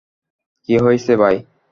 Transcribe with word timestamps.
কি 0.63 0.73
হইসে 0.83 1.13
ভাই? 1.21 1.35